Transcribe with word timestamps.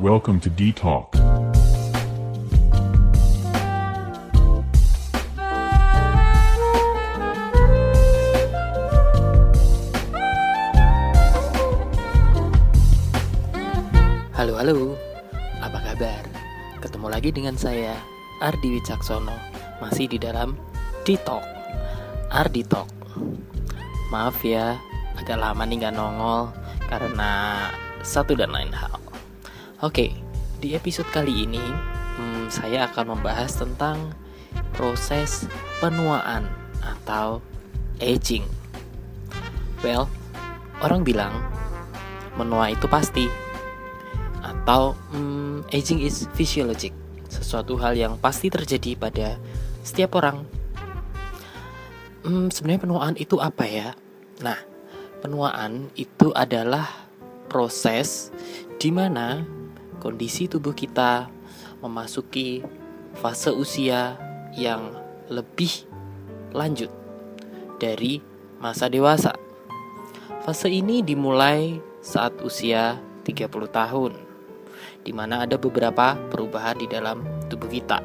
Welcome 0.00 0.40
to 0.40 0.48
D. 0.48 0.72
Halo 0.80 0.96
halo, 14.56 14.96
apa 15.60 15.78
kabar? 15.84 16.24
Ketemu 16.80 17.06
lagi 17.12 17.28
dengan 17.28 17.60
saya 17.60 17.92
Ardi 18.40 18.80
Wicaksono. 18.80 19.36
Masih 19.84 20.08
di 20.08 20.16
dalam 20.16 20.56
D-Talk 21.04 21.44
Ardi 22.32 22.64
Talk. 22.64 22.88
Maaf 24.08 24.40
ya, 24.40 24.80
agak 25.20 25.36
lama 25.36 25.60
nih 25.68 25.84
gak 25.84 25.92
nongol 25.92 26.56
Karena 26.88 27.68
satu 28.00 28.32
dan 28.32 28.48
lain 28.56 28.72
hal 28.72 28.99
Oke, 29.80 30.12
di 30.60 30.76
episode 30.76 31.08
kali 31.08 31.48
ini 31.48 31.64
hmm, 32.20 32.52
Saya 32.52 32.84
akan 32.92 33.16
membahas 33.16 33.64
tentang 33.64 34.12
proses 34.76 35.48
penuaan 35.80 36.44
atau 36.84 37.40
aging 37.96 38.44
Well, 39.80 40.04
orang 40.84 41.00
bilang 41.00 41.32
menua 42.36 42.76
itu 42.76 42.84
pasti 42.92 43.24
atau 44.44 44.92
hmm, 45.16 45.72
aging 45.72 46.04
is 46.04 46.28
physiologic, 46.36 46.92
sesuatu 47.32 47.80
hal 47.80 47.96
yang 47.96 48.20
pasti 48.20 48.52
terjadi 48.52 49.00
pada 49.00 49.40
setiap 49.80 50.20
orang. 50.20 50.44
Hmm, 52.20 52.52
sebenarnya 52.52 52.84
penuaan 52.84 53.16
itu 53.16 53.40
apa 53.40 53.64
ya? 53.64 53.96
Nah, 54.44 54.60
penuaan 55.24 55.88
itu 55.96 56.28
adalah 56.36 56.84
proses 57.48 58.28
di 58.76 58.92
mana 58.92 59.59
kondisi 60.00 60.48
tubuh 60.48 60.72
kita 60.72 61.28
memasuki 61.84 62.64
fase 63.14 63.52
usia 63.52 64.16
yang 64.56 64.96
lebih 65.28 65.86
lanjut 66.56 66.90
dari 67.76 68.24
masa 68.58 68.88
dewasa. 68.88 69.36
Fase 70.42 70.72
ini 70.72 71.04
dimulai 71.04 71.78
saat 72.00 72.40
usia 72.40 72.96
30 73.28 73.46
tahun 73.68 74.12
di 75.04 75.12
mana 75.12 75.44
ada 75.44 75.56
beberapa 75.56 76.16
perubahan 76.28 76.76
di 76.80 76.88
dalam 76.88 77.24
tubuh 77.48 77.68
kita. 77.68 78.00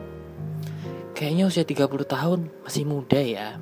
Kayaknya 1.15 1.43
usia 1.47 1.63
30 1.63 1.87
tahun 2.03 2.39
masih 2.67 2.83
muda 2.83 3.19
ya. 3.19 3.55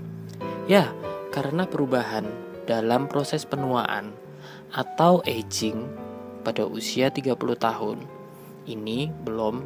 Ya, 0.66 0.90
karena 1.30 1.70
perubahan 1.70 2.26
dalam 2.66 3.06
proses 3.06 3.46
penuaan 3.46 4.14
atau 4.74 5.22
aging 5.22 5.86
pada 6.42 6.66
usia 6.66 7.14
30 7.14 7.38
tahun 7.58 7.98
ini 8.68 9.12
belum 9.12 9.64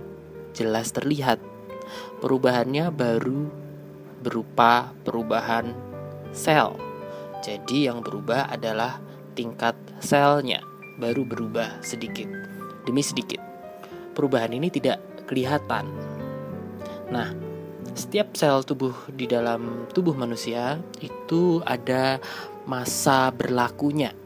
jelas 0.54 0.92
terlihat. 0.92 1.40
Perubahannya 2.20 2.92
baru 2.92 3.48
berupa 4.22 4.92
perubahan 5.06 5.72
sel. 6.34 6.76
Jadi 7.46 7.88
yang 7.88 8.02
berubah 8.02 8.50
adalah 8.50 9.00
tingkat 9.38 9.78
selnya 10.02 10.60
baru 10.98 11.22
berubah 11.22 11.86
sedikit 11.86 12.26
demi 12.90 13.06
sedikit 13.06 13.38
perubahan 14.18 14.50
ini 14.50 14.74
tidak 14.74 14.98
kelihatan. 15.30 15.86
Nah, 17.14 17.30
setiap 17.94 18.34
sel 18.34 18.66
tubuh 18.66 18.98
di 19.14 19.30
dalam 19.30 19.86
tubuh 19.94 20.18
manusia 20.18 20.82
itu 21.06 21.62
ada 21.62 22.18
masa 22.66 23.30
berlakunya 23.30 24.18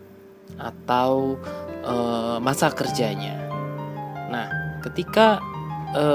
atau 0.55 1.35
e, 1.83 1.95
masa 2.39 2.71
kerjanya. 2.71 3.35
Nah, 4.31 4.47
ketika 4.81 5.39
e, 5.93 6.05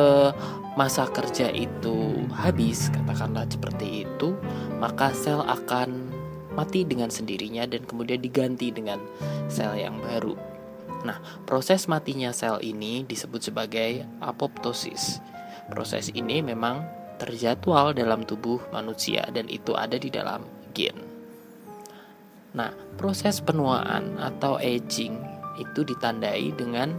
masa 0.77 1.09
kerja 1.09 1.49
itu 1.50 2.27
habis, 2.37 2.93
katakanlah 2.93 3.49
seperti 3.49 4.04
itu, 4.04 4.37
maka 4.77 5.15
sel 5.16 5.41
akan 5.41 6.12
mati 6.53 6.84
dengan 6.84 7.09
sendirinya 7.09 7.69
dan 7.69 7.84
kemudian 7.84 8.21
diganti 8.21 8.72
dengan 8.72 9.00
sel 9.49 9.77
yang 9.77 10.00
baru. 10.00 10.37
Nah, 11.04 11.22
proses 11.44 11.87
matinya 11.87 12.32
sel 12.34 12.60
ini 12.60 13.04
disebut 13.06 13.53
sebagai 13.53 14.04
apoptosis. 14.19 15.21
Proses 15.71 16.10
ini 16.12 16.41
memang 16.43 16.83
terjadwal 17.16 17.97
dalam 17.97 18.25
tubuh 18.28 18.60
manusia 18.72 19.25
dan 19.33 19.48
itu 19.48 19.72
ada 19.72 19.97
di 19.97 20.12
dalam 20.12 20.44
gen. 20.77 20.97
Nah, 22.56 22.72
proses 22.97 23.44
penuaan 23.44 24.16
atau 24.16 24.56
aging 24.56 25.16
itu 25.60 25.84
ditandai 25.84 26.53
dengan 26.56 26.97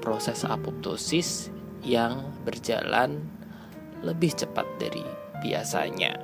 proses 0.00 0.46
apoptosis 0.46 1.50
yang 1.82 2.22
berjalan 2.42 3.22
lebih 4.02 4.34
cepat 4.34 4.66
dari 4.78 5.02
biasanya. 5.42 6.18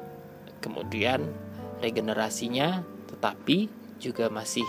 Kemudian 0.63 1.29
regenerasinya 1.83 2.83
tetapi 3.11 3.69
juga 4.01 4.29
masih 4.29 4.67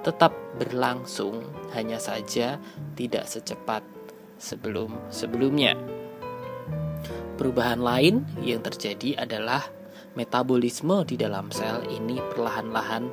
tetap 0.00 0.32
berlangsung, 0.56 1.44
hanya 1.76 2.00
saja 2.00 2.56
tidak 2.96 3.28
secepat 3.28 3.84
sebelum-sebelumnya. 4.40 5.76
Perubahan 7.36 7.80
lain 7.80 8.24
yang 8.40 8.60
terjadi 8.60 9.16
adalah 9.20 9.64
metabolisme 10.16 11.04
di 11.08 11.16
dalam 11.16 11.48
sel 11.48 11.84
ini 11.88 12.20
perlahan-lahan 12.32 13.08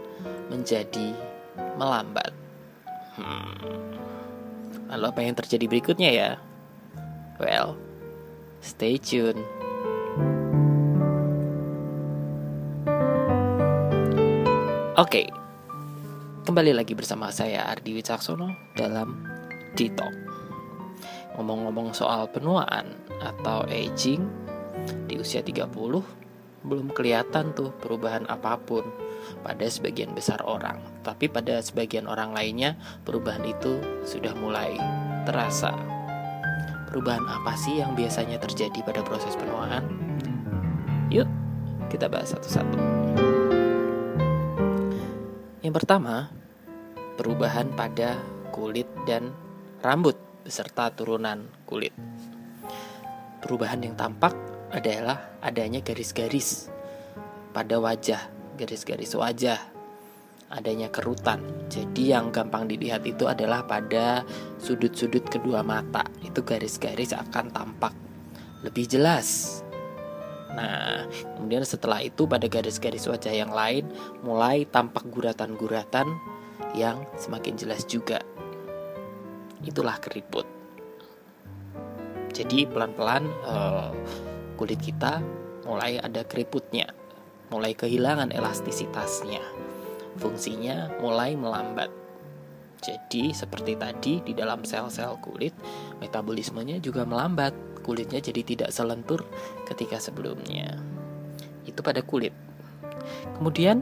menjadi 0.52 1.16
melambat. 1.78 2.32
Hmm. 3.20 4.07
Lalu 4.88 5.06
apa 5.08 5.20
yang 5.24 5.36
terjadi 5.36 5.66
berikutnya 5.68 6.10
ya? 6.12 6.32
Well, 7.38 7.76
stay 8.64 8.98
tune. 8.98 9.44
Oke, 14.98 15.24
okay, 15.24 15.28
Kembali 16.48 16.72
lagi 16.72 16.96
bersama 16.96 17.28
saya 17.28 17.68
Ardi 17.68 17.92
Wicaksono 17.92 18.72
dalam 18.72 19.20
Ditok. 19.76 20.16
Ngomong-ngomong 21.36 21.92
soal 21.92 22.32
penuaan 22.32 22.96
atau 23.20 23.68
aging 23.68 24.24
di 25.12 25.20
usia 25.20 25.44
30 25.44 25.68
belum 26.66 26.94
kelihatan 26.94 27.54
tuh 27.54 27.74
perubahan 27.78 28.26
apa 28.26 28.58
pun 28.58 28.86
pada 29.44 29.66
sebagian 29.68 30.16
besar 30.16 30.42
orang. 30.46 30.80
Tapi 31.04 31.30
pada 31.30 31.60
sebagian 31.62 32.10
orang 32.10 32.34
lainnya 32.34 32.80
perubahan 33.04 33.44
itu 33.46 33.78
sudah 34.08 34.34
mulai 34.38 34.74
terasa. 35.28 35.76
Perubahan 36.88 37.28
apa 37.28 37.54
sih 37.60 37.84
yang 37.84 37.94
biasanya 37.94 38.40
terjadi 38.40 38.80
pada 38.82 39.04
proses 39.04 39.36
penuaan? 39.36 39.84
Yuk, 41.12 41.28
kita 41.92 42.08
bahas 42.08 42.32
satu-satu. 42.32 42.80
Yang 45.62 45.84
pertama, 45.84 46.32
perubahan 47.20 47.68
pada 47.76 48.16
kulit 48.56 48.88
dan 49.04 49.36
rambut 49.84 50.16
beserta 50.48 50.88
turunan 50.96 51.44
kulit. 51.68 51.92
Perubahan 53.44 53.84
yang 53.84 54.00
tampak 54.00 54.32
adalah 54.72 55.40
adanya 55.40 55.80
garis-garis 55.80 56.68
pada 57.56 57.80
wajah, 57.80 58.28
garis-garis 58.60 59.16
wajah, 59.16 59.60
adanya 60.52 60.88
kerutan. 60.92 61.44
Jadi 61.68 62.12
yang 62.16 62.32
gampang 62.32 62.68
dilihat 62.68 63.04
itu 63.04 63.28
adalah 63.28 63.64
pada 63.64 64.24
sudut-sudut 64.60 65.28
kedua 65.28 65.64
mata. 65.64 66.04
Itu 66.24 66.44
garis-garis 66.44 67.16
akan 67.16 67.52
tampak 67.52 67.94
lebih 68.64 68.88
jelas. 68.88 69.62
Nah, 70.58 71.06
kemudian 71.38 71.62
setelah 71.62 72.02
itu 72.02 72.26
pada 72.26 72.50
garis-garis 72.50 73.06
wajah 73.06 73.30
yang 73.30 73.54
lain 73.54 73.88
mulai 74.26 74.66
tampak 74.66 75.06
guratan-guratan 75.12 76.08
yang 76.74 77.06
semakin 77.20 77.54
jelas 77.54 77.86
juga. 77.86 78.24
Itulah 79.62 80.02
keriput. 80.02 80.48
Jadi 82.34 82.70
pelan-pelan 82.70 83.26
uh, 83.46 83.90
kulit 84.58 84.82
kita 84.82 85.22
mulai 85.64 86.02
ada 86.02 86.26
keriputnya, 86.26 86.90
mulai 87.54 87.78
kehilangan 87.78 88.34
elastisitasnya, 88.34 89.44
fungsinya 90.18 90.98
mulai 91.00 91.38
melambat. 91.38 91.94
Jadi 92.82 93.34
seperti 93.34 93.74
tadi 93.78 94.22
di 94.22 94.34
dalam 94.34 94.66
sel-sel 94.66 95.18
kulit, 95.22 95.54
metabolismenya 96.02 96.78
juga 96.82 97.06
melambat, 97.06 97.54
kulitnya 97.82 98.22
jadi 98.22 98.42
tidak 98.42 98.70
selentur 98.74 99.26
ketika 99.66 99.98
sebelumnya. 100.02 100.78
Itu 101.66 101.82
pada 101.86 102.02
kulit. 102.02 102.34
Kemudian 103.38 103.82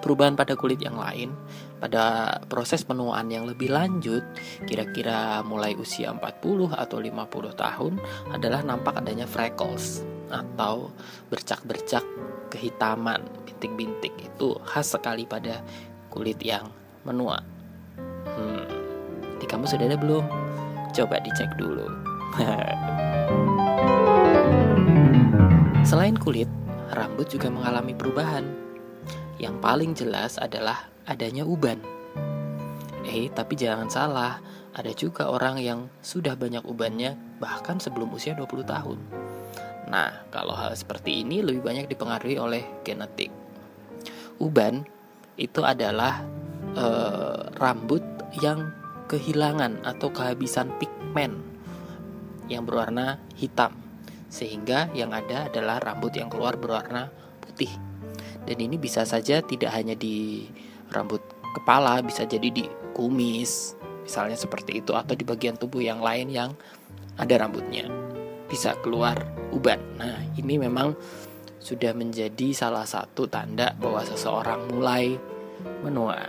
perubahan 0.00 0.34
pada 0.34 0.54
kulit 0.54 0.80
yang 0.82 0.96
lain 0.96 1.34
pada 1.78 2.34
proses 2.50 2.82
penuaan 2.82 3.30
yang 3.30 3.46
lebih 3.46 3.70
lanjut 3.70 4.24
kira-kira 4.66 5.46
mulai 5.46 5.78
usia 5.78 6.10
40 6.10 6.74
atau 6.74 6.98
50 6.98 7.54
tahun 7.54 7.92
adalah 8.34 8.66
nampak 8.66 8.98
adanya 8.98 9.30
freckles 9.30 10.02
atau 10.28 10.90
bercak-bercak 11.30 12.02
kehitaman 12.50 13.22
bintik-bintik 13.46 14.14
itu 14.18 14.58
khas 14.66 14.90
sekali 14.90 15.28
pada 15.28 15.62
kulit 16.10 16.40
yang 16.42 16.66
menua 17.06 17.38
hmm, 18.34 18.66
di 19.38 19.46
kamu 19.46 19.70
sudah 19.70 19.86
ada 19.86 20.00
belum 20.00 20.26
Coba 20.92 21.20
dicek 21.20 21.56
dulu. 21.60 21.84
Selain 25.88 26.16
kulit, 26.16 26.48
rambut 26.92 27.28
juga 27.28 27.50
mengalami 27.52 27.94
perubahan. 27.96 28.44
Yang 29.38 29.54
paling 29.62 29.92
jelas 29.94 30.36
adalah 30.36 30.90
adanya 31.06 31.46
uban. 31.46 31.78
Eh, 33.08 33.32
tapi 33.32 33.56
jangan 33.56 33.88
salah, 33.88 34.42
ada 34.74 34.92
juga 34.92 35.32
orang 35.32 35.56
yang 35.62 35.88
sudah 36.04 36.36
banyak 36.36 36.62
ubannya 36.66 37.16
bahkan 37.40 37.80
sebelum 37.80 38.12
usia 38.12 38.36
20 38.36 38.66
tahun. 38.66 38.98
Nah, 39.88 40.28
kalau 40.28 40.52
hal 40.52 40.76
seperti 40.76 41.24
ini 41.24 41.40
lebih 41.40 41.64
banyak 41.64 41.88
dipengaruhi 41.88 42.36
oleh 42.36 42.62
genetik. 42.84 43.32
Uban 44.36 44.84
itu 45.40 45.64
adalah 45.64 46.20
e, 46.76 46.86
rambut 47.56 48.04
yang 48.44 48.68
kehilangan 49.08 49.80
atau 49.88 50.12
kehabisan 50.12 50.68
pigmen 50.76 51.40
yang 52.52 52.68
berwarna 52.68 53.16
hitam 53.40 53.72
sehingga 54.28 54.92
yang 54.92 55.16
ada 55.16 55.48
adalah 55.48 55.80
rambut 55.80 56.12
yang 56.12 56.28
keluar 56.28 56.60
berwarna 56.60 57.08
putih. 57.40 57.87
Dan 58.48 58.64
ini 58.64 58.80
bisa 58.80 59.04
saja 59.04 59.44
tidak 59.44 59.68
hanya 59.76 59.92
di 59.92 60.48
rambut 60.88 61.20
kepala, 61.52 62.00
bisa 62.00 62.24
jadi 62.24 62.48
di 62.48 62.64
kumis, 62.96 63.76
misalnya 64.08 64.40
seperti 64.40 64.80
itu 64.80 64.96
atau 64.96 65.12
di 65.12 65.20
bagian 65.20 65.60
tubuh 65.60 65.84
yang 65.84 66.00
lain 66.00 66.32
yang 66.32 66.56
ada 67.20 67.44
rambutnya. 67.44 67.84
Bisa 68.48 68.72
keluar 68.80 69.20
uban. 69.52 69.76
Nah, 70.00 70.16
ini 70.40 70.56
memang 70.56 70.96
sudah 71.60 71.92
menjadi 71.92 72.56
salah 72.56 72.88
satu 72.88 73.28
tanda 73.28 73.76
bahwa 73.76 74.00
seseorang 74.08 74.72
mulai 74.72 75.12
menua. 75.84 76.24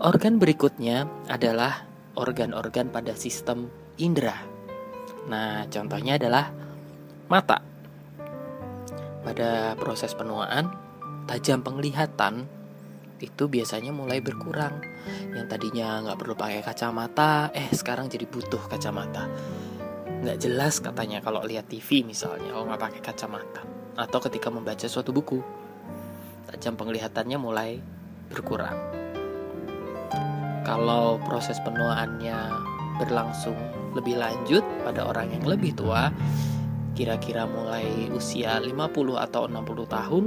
Organ 0.00 0.40
berikutnya 0.40 1.04
adalah 1.28 1.84
organ-organ 2.16 2.88
pada 2.88 3.12
sistem 3.12 3.68
indera. 4.00 4.40
Nah, 5.28 5.68
contohnya 5.68 6.16
adalah 6.16 6.48
mata. 7.28 7.69
Pada 9.20 9.76
proses 9.76 10.16
penuaan, 10.16 10.72
tajam 11.28 11.60
penglihatan 11.60 12.48
itu 13.20 13.44
biasanya 13.52 13.92
mulai 13.92 14.24
berkurang. 14.24 14.80
Yang 15.36 15.46
tadinya 15.52 16.00
nggak 16.08 16.18
perlu 16.18 16.34
pakai 16.34 16.64
kacamata, 16.64 17.52
eh 17.52 17.68
sekarang 17.68 18.08
jadi 18.08 18.24
butuh 18.24 18.64
kacamata. 18.66 19.28
Nggak 20.24 20.38
jelas 20.40 20.80
katanya 20.80 21.20
kalau 21.20 21.44
lihat 21.44 21.68
TV 21.68 22.00
misalnya, 22.04 22.52
kalau 22.52 22.64
nggak 22.68 22.80
pakai 22.80 23.00
kacamata. 23.04 23.62
Atau 24.00 24.24
ketika 24.24 24.48
membaca 24.48 24.88
suatu 24.88 25.12
buku, 25.12 25.44
tajam 26.48 26.80
penglihatannya 26.80 27.36
mulai 27.36 27.76
berkurang. 28.32 28.76
Kalau 30.64 31.20
proses 31.24 31.60
penuaannya 31.60 32.36
berlangsung 33.00 33.56
lebih 33.96 34.20
lanjut 34.20 34.62
pada 34.84 35.08
orang 35.08 35.32
yang 35.32 35.44
lebih 35.44 35.72
tua, 35.72 36.12
kira-kira 37.00 37.48
mulai 37.48 38.12
usia 38.12 38.60
50 38.60 38.76
atau 39.16 39.48
60 39.48 39.88
tahun, 39.88 40.24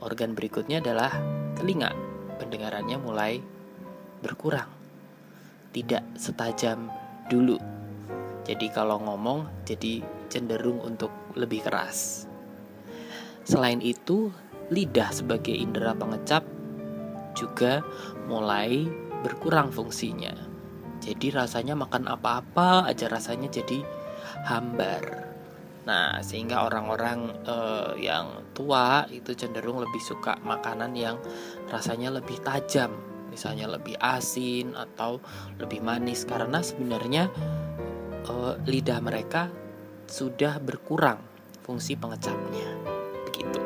organ 0.00 0.32
berikutnya 0.32 0.80
adalah 0.80 1.12
telinga. 1.60 1.92
Pendengarannya 2.40 2.96
mulai 2.96 3.36
berkurang. 4.24 4.72
Tidak 5.76 6.16
setajam 6.16 6.88
dulu. 7.28 7.60
Jadi 8.48 8.72
kalau 8.72 8.96
ngomong 9.04 9.68
jadi 9.68 10.00
cenderung 10.32 10.80
untuk 10.80 11.12
lebih 11.36 11.68
keras. 11.68 12.24
Selain 13.44 13.84
itu, 13.84 14.32
lidah 14.72 15.12
sebagai 15.12 15.52
indera 15.52 15.92
pengecap 15.92 16.48
juga 17.36 17.84
mulai 18.24 18.88
berkurang 19.20 19.68
fungsinya 19.68 20.32
jadi 21.02 21.34
rasanya 21.34 21.74
makan 21.74 22.06
apa-apa 22.06 22.86
aja 22.86 23.10
rasanya 23.10 23.50
jadi 23.50 23.82
hambar. 24.46 25.21
Nah, 25.82 26.22
sehingga 26.22 26.62
orang-orang 26.62 27.42
uh, 27.42 27.98
yang 27.98 28.46
tua 28.54 29.02
itu 29.10 29.34
cenderung 29.34 29.82
lebih 29.82 29.98
suka 29.98 30.38
makanan 30.46 30.94
yang 30.94 31.18
rasanya 31.66 32.14
lebih 32.14 32.38
tajam, 32.38 32.94
misalnya 33.34 33.66
lebih 33.66 33.98
asin 33.98 34.78
atau 34.78 35.18
lebih 35.58 35.82
manis 35.82 36.22
karena 36.22 36.62
sebenarnya 36.62 37.26
uh, 38.30 38.54
lidah 38.62 39.02
mereka 39.02 39.50
sudah 40.06 40.62
berkurang 40.62 41.18
fungsi 41.66 41.98
pengecapnya. 41.98 42.68
Begitu. 43.26 43.60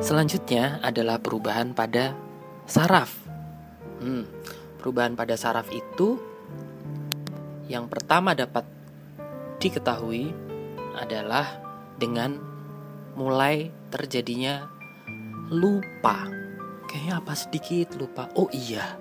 Selanjutnya 0.00 0.80
adalah 0.80 1.20
perubahan 1.20 1.76
pada 1.76 2.16
saraf. 2.64 3.12
Hmm, 4.00 4.24
perubahan 4.80 5.14
pada 5.14 5.36
saraf 5.36 5.68
itu 5.68 6.31
yang 7.72 7.88
pertama 7.88 8.36
dapat 8.36 8.68
diketahui 9.56 10.28
adalah 10.92 11.56
dengan 11.96 12.36
mulai 13.16 13.72
terjadinya 13.88 14.68
lupa. 15.48 16.28
Kayaknya 16.84 17.14
apa 17.16 17.32
sedikit 17.32 17.96
lupa. 17.96 18.28
Oh 18.36 18.52
iya. 18.52 19.00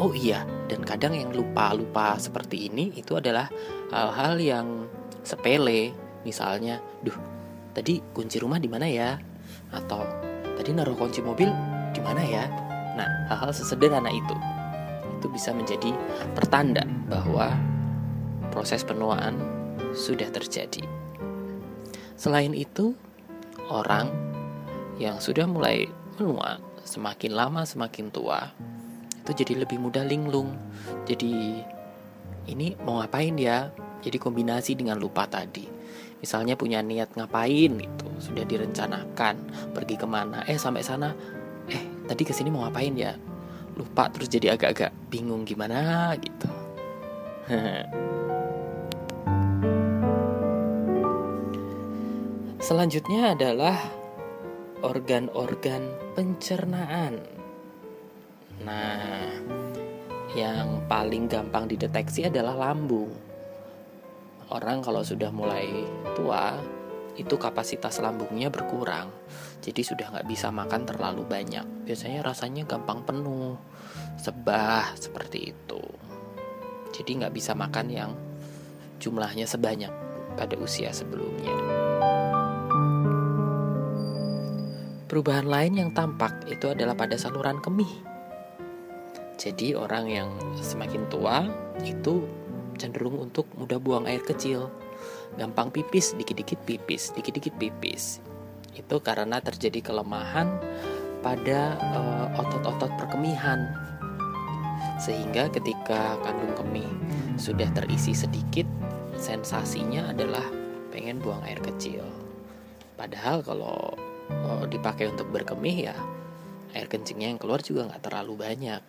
Oh 0.00 0.10
iya, 0.16 0.42
dan 0.72 0.82
kadang 0.82 1.12
yang 1.12 1.30
lupa-lupa 1.36 2.16
seperti 2.16 2.66
ini 2.72 2.96
itu 2.96 3.12
adalah 3.14 3.46
hal-hal 3.92 4.40
yang 4.40 4.66
sepele. 5.20 5.92
Misalnya, 6.24 6.80
duh, 7.04 7.14
tadi 7.76 8.00
kunci 8.10 8.40
rumah 8.40 8.56
di 8.56 8.72
mana 8.72 8.88
ya? 8.88 9.20
Atau 9.68 10.00
tadi 10.56 10.72
naruh 10.72 10.96
kunci 10.96 11.20
mobil 11.20 11.52
di 11.92 12.00
mana 12.00 12.24
ya? 12.24 12.48
Nah, 12.96 13.28
hal-hal 13.28 13.52
sesederhana 13.52 14.08
itu 14.08 14.34
itu 15.20 15.28
bisa 15.30 15.54
menjadi 15.54 15.92
pertanda 16.34 16.82
bahwa 17.06 17.52
proses 18.52 18.84
penuaan 18.84 19.40
sudah 19.96 20.28
terjadi. 20.28 20.84
Selain 22.20 22.52
itu, 22.52 22.92
orang 23.72 24.12
yang 25.00 25.18
sudah 25.18 25.48
mulai 25.48 25.88
menua 26.20 26.60
semakin 26.84 27.32
lama 27.32 27.64
semakin 27.64 28.12
tua 28.12 28.52
itu 29.22 29.46
jadi 29.46 29.62
lebih 29.64 29.78
mudah 29.78 30.02
linglung. 30.02 30.52
Jadi 31.06 31.62
ini 32.50 32.74
mau 32.82 32.98
ngapain 32.98 33.38
ya? 33.38 33.70
Jadi 34.02 34.18
kombinasi 34.18 34.74
dengan 34.74 34.98
lupa 34.98 35.30
tadi. 35.30 35.62
Misalnya 36.18 36.58
punya 36.58 36.82
niat 36.82 37.14
ngapain 37.14 37.78
itu 37.78 38.08
sudah 38.18 38.46
direncanakan 38.46 39.34
pergi 39.74 39.98
ke 39.98 40.06
mana 40.06 40.46
eh 40.46 40.54
sampai 40.54 40.82
sana 40.82 41.10
eh 41.66 42.06
tadi 42.06 42.22
ke 42.22 42.30
sini 42.30 42.50
mau 42.50 42.62
ngapain 42.62 42.94
ya 42.94 43.14
lupa 43.74 44.06
terus 44.06 44.30
jadi 44.30 44.54
agak-agak 44.54 44.94
bingung 45.10 45.42
gimana 45.42 46.14
gitu 46.22 46.46
selanjutnya 52.62 53.34
adalah 53.34 53.74
organ-organ 54.86 56.14
pencernaan. 56.14 57.18
Nah 58.62 59.34
yang 60.38 60.86
paling 60.86 61.26
gampang 61.26 61.66
dideteksi 61.66 62.30
adalah 62.30 62.70
lambung 62.70 63.10
orang 64.54 64.78
kalau 64.80 65.02
sudah 65.02 65.34
mulai 65.34 65.84
tua 66.14 66.54
itu 67.18 67.34
kapasitas 67.34 67.98
lambungnya 67.98 68.48
berkurang. 68.48 69.10
Jadi 69.58 69.82
sudah 69.82 70.14
nggak 70.14 70.28
bisa 70.30 70.54
makan 70.54 70.86
terlalu 70.86 71.26
banyak. 71.26 71.66
Biasanya 71.84 72.22
rasanya 72.22 72.62
gampang 72.64 73.02
penuh 73.02 73.58
sebah 74.16 74.94
seperti 74.96 75.50
itu. 75.50 75.82
Jadi 76.94 77.10
nggak 77.20 77.34
bisa 77.34 77.58
makan 77.58 77.86
yang 77.90 78.10
jumlahnya 79.02 79.50
sebanyak 79.50 79.92
pada 80.38 80.56
usia 80.56 80.94
sebelumnya 80.94 81.91
perubahan 85.12 85.44
lain 85.44 85.76
yang 85.76 85.90
tampak 85.92 86.32
itu 86.48 86.72
adalah 86.72 86.96
pada 86.96 87.20
saluran 87.20 87.60
kemih 87.60 87.92
jadi 89.36 89.76
orang 89.76 90.08
yang 90.08 90.30
semakin 90.56 91.04
tua 91.12 91.52
itu 91.84 92.24
cenderung 92.80 93.20
untuk 93.20 93.44
mudah 93.60 93.76
buang 93.76 94.08
air 94.08 94.24
kecil 94.24 94.72
gampang 95.36 95.72
pipis, 95.72 96.12
dikit-dikit 96.16 96.60
pipis, 96.64 97.12
dikit-dikit 97.16 97.54
pipis. 97.56 98.20
Itu 98.72 99.00
karena 99.00 99.40
terjadi 99.40 99.80
kelemahan 99.84 100.48
pada 101.20 101.76
eh, 101.76 102.40
otot-otot 102.40 102.92
perkemihan. 103.00 103.68
Sehingga 104.98 105.50
ketika 105.50 106.18
kandung 106.22 106.54
kemih 106.58 106.90
sudah 107.38 107.68
terisi 107.74 108.14
sedikit, 108.14 108.66
sensasinya 109.18 110.10
adalah 110.10 110.44
pengen 110.90 111.18
buang 111.22 111.42
air 111.46 111.58
kecil. 111.58 112.04
Padahal 112.94 113.42
kalau 113.42 113.96
dipakai 114.70 115.12
untuk 115.12 115.28
berkemih 115.28 115.92
ya 115.92 115.96
air 116.72 116.88
kencingnya 116.88 117.36
yang 117.36 117.40
keluar 117.40 117.60
juga 117.60 117.88
nggak 117.88 118.02
terlalu 118.04 118.34
banyak. 118.36 118.82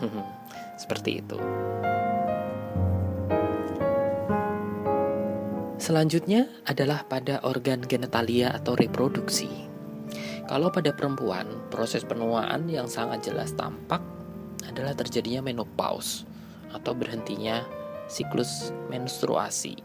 Seperti 0.82 1.24
itu. 1.24 1.38
Selanjutnya 5.80 6.48
adalah 6.64 7.04
pada 7.04 7.44
organ 7.44 7.84
genitalia 7.84 8.56
atau 8.56 8.72
reproduksi. 8.72 9.50
Kalau 10.48 10.72
pada 10.72 10.92
perempuan, 10.92 11.48
proses 11.68 12.04
penuaan 12.04 12.68
yang 12.68 12.88
sangat 12.88 13.28
jelas 13.28 13.52
tampak 13.52 14.00
adalah 14.64 14.96
terjadinya 14.96 15.44
menopause 15.44 16.24
atau 16.72 16.96
berhentinya 16.96 17.64
siklus 18.08 18.72
menstruasi. 18.88 19.76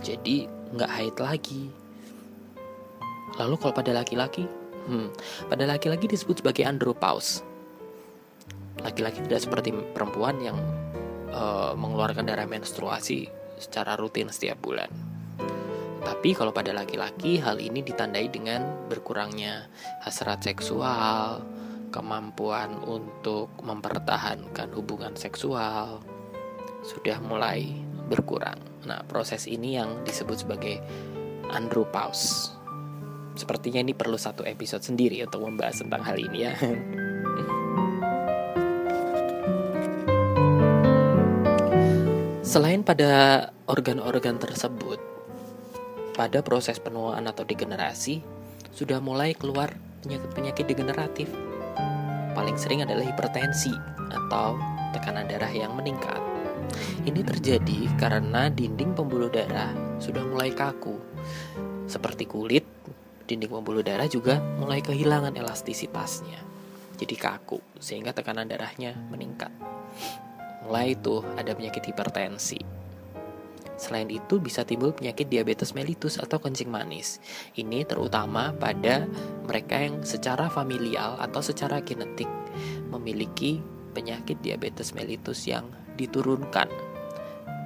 Jadi 0.00 0.48
nggak 0.72 0.92
haid 0.92 1.16
lagi. 1.20 1.81
Lalu 3.40 3.54
kalau 3.56 3.72
pada 3.72 3.92
laki-laki, 3.94 4.44
hmm, 4.88 5.08
pada 5.48 5.64
laki-laki 5.64 6.10
disebut 6.10 6.44
sebagai 6.44 6.66
andropause. 6.68 7.44
Laki-laki 8.82 9.22
tidak 9.24 9.40
seperti 9.44 9.70
perempuan 9.94 10.42
yang 10.42 10.58
uh, 11.30 11.72
mengeluarkan 11.78 12.26
darah 12.26 12.48
menstruasi 12.48 13.30
secara 13.56 13.94
rutin 13.94 14.28
setiap 14.28 14.58
bulan. 14.58 14.90
Tapi 16.02 16.34
kalau 16.34 16.50
pada 16.50 16.74
laki-laki 16.74 17.38
hal 17.38 17.62
ini 17.62 17.78
ditandai 17.78 18.26
dengan 18.26 18.90
berkurangnya 18.90 19.70
hasrat 20.02 20.42
seksual, 20.42 21.46
kemampuan 21.94 22.74
untuk 22.82 23.54
mempertahankan 23.62 24.74
hubungan 24.74 25.14
seksual 25.14 26.02
sudah 26.82 27.22
mulai 27.22 27.70
berkurang. 28.10 28.58
Nah, 28.82 29.06
proses 29.06 29.46
ini 29.46 29.78
yang 29.78 30.02
disebut 30.02 30.42
sebagai 30.42 30.82
andropause. 31.54 32.50
Sepertinya 33.32 33.80
ini 33.80 33.96
perlu 33.96 34.20
satu 34.20 34.44
episode 34.44 34.84
sendiri 34.84 35.20
untuk 35.24 35.44
membahas 35.44 35.80
tentang 35.80 36.02
hal 36.04 36.16
ini 36.20 36.38
ya. 36.44 36.54
Selain 42.44 42.84
pada 42.84 43.48
organ-organ 43.64 44.36
tersebut, 44.36 45.00
pada 46.12 46.44
proses 46.44 46.76
penuaan 46.76 47.24
atau 47.24 47.48
degenerasi 47.48 48.20
sudah 48.68 49.00
mulai 49.00 49.32
keluar 49.32 49.72
penyakit-penyakit 50.04 50.68
degeneratif. 50.68 51.32
Paling 52.36 52.60
sering 52.60 52.84
adalah 52.84 53.08
hipertensi 53.08 53.72
atau 54.12 54.60
tekanan 54.92 55.24
darah 55.24 55.48
yang 55.48 55.72
meningkat. 55.72 56.20
Ini 57.08 57.24
terjadi 57.24 57.88
karena 57.96 58.52
dinding 58.52 58.92
pembuluh 58.92 59.32
darah 59.32 59.72
sudah 59.96 60.20
mulai 60.28 60.52
kaku. 60.52 61.00
Seperti 61.88 62.28
kulit, 62.28 62.68
dinding 63.26 63.50
pembuluh 63.50 63.82
darah 63.82 64.06
juga 64.06 64.42
mulai 64.58 64.82
kehilangan 64.84 65.34
elastisitasnya. 65.34 66.40
Jadi 66.98 67.14
kaku, 67.18 67.58
sehingga 67.82 68.14
tekanan 68.14 68.46
darahnya 68.46 68.94
meningkat. 69.10 69.50
Mulai 70.62 70.94
itu 70.94 71.24
ada 71.34 71.50
penyakit 71.50 71.82
hipertensi. 71.90 72.62
Selain 73.74 74.06
itu 74.06 74.38
bisa 74.38 74.62
timbul 74.62 74.94
penyakit 74.94 75.26
diabetes 75.26 75.74
mellitus 75.74 76.14
atau 76.14 76.38
kencing 76.38 76.70
manis. 76.70 77.18
Ini 77.58 77.82
terutama 77.82 78.54
pada 78.54 79.10
mereka 79.42 79.82
yang 79.82 80.06
secara 80.06 80.46
familial 80.46 81.18
atau 81.18 81.42
secara 81.42 81.82
genetik 81.82 82.30
memiliki 82.94 83.58
penyakit 83.90 84.38
diabetes 84.38 84.94
mellitus 84.94 85.50
yang 85.50 85.66
diturunkan 85.98 86.70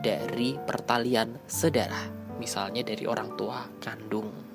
dari 0.00 0.56
pertalian 0.56 1.36
sedarah, 1.44 2.08
misalnya 2.40 2.80
dari 2.80 3.04
orang 3.04 3.36
tua 3.36 3.68
kandung. 3.84 4.45